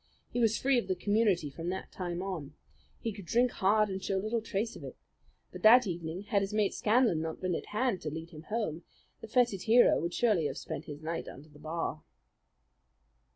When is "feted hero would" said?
9.27-10.15